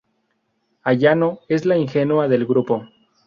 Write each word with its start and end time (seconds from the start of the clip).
Ayano 0.83 1.41
es 1.47 1.63
la 1.67 1.77
ingenua 1.77 2.27
del 2.27 2.47
grupo. 2.47 2.87